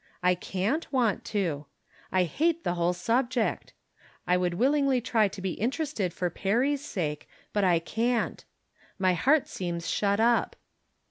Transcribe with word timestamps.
I 0.23 0.33
canH 0.33 0.85
want 0.91 1.23
to. 1.25 1.67
I 2.11 2.23
hate 2.23 2.63
the 2.63 2.73
whole 2.73 2.91
subject. 2.91 3.73
I 4.25 4.35
would 4.35 4.53
wUlingly 4.55 4.99
try 4.99 5.27
to 5.27 5.41
be 5.43 5.51
interested 5.51 6.11
for 6.11 6.31
Perry's 6.31 6.83
sake. 6.83 7.29
But 7.53 7.65
I 7.65 7.77
can't. 7.77 8.43
My 8.97 9.13
heart 9.13 9.47
seems 9.47 9.87
shut 9.87 10.19
up. 10.19 10.55